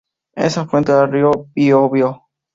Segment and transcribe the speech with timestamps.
[0.33, 2.23] Es afluente del río Biobío.